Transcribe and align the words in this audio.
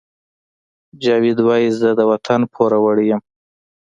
جاوید 1.01 1.39
وایی 1.47 1.69
زه 1.79 1.89
د 1.95 2.01
وطن 2.11 2.41
پوروړی 2.53 3.05
یم 3.11 3.21